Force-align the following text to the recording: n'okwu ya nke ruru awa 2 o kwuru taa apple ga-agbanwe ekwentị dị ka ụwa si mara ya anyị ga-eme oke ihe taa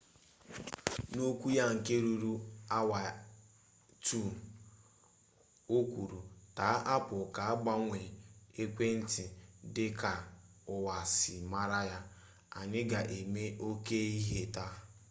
n'okwu 1.13 1.47
ya 1.57 1.65
nke 1.75 1.95
ruru 2.05 2.33
awa 2.77 2.99
2 4.05 5.75
o 5.75 5.77
kwuru 5.91 6.19
taa 6.57 6.79
apple 6.95 7.23
ga-agbanwe 7.35 7.99
ekwentị 8.63 9.23
dị 9.73 9.85
ka 9.99 10.13
ụwa 10.73 10.95
si 11.15 11.33
mara 11.51 11.79
ya 11.91 11.99
anyị 12.59 12.81
ga-eme 12.91 13.43
oke 13.67 13.97
ihe 14.19 14.39
taa 14.55 14.75